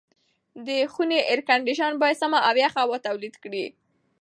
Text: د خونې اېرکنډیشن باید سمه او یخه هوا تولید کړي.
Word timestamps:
د 0.65 0.69
خونې 0.93 1.19
اېرکنډیشن 1.29 1.91
باید 2.01 2.19
سمه 2.21 2.39
او 2.47 2.55
یخه 2.63 2.79
هوا 2.83 2.97
تولید 3.07 3.35
کړي. 3.43 3.65